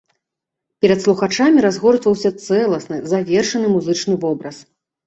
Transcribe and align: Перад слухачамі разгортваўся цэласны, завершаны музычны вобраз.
Перад 0.85 0.99
слухачамі 1.05 1.65
разгортваўся 1.67 2.29
цэласны, 2.57 3.01
завершаны 3.13 3.67
музычны 3.79 4.15
вобраз. 4.27 4.57